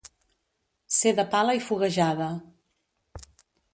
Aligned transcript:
Ser 0.99 1.13
de 1.19 1.25
pala 1.35 1.55
i 1.59 1.63
foguejada. 1.67 2.31